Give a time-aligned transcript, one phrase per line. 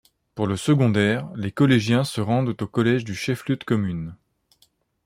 [0.33, 4.15] Pour le secondaire, les collégiens se rendent au collège du chef-lieu de commune.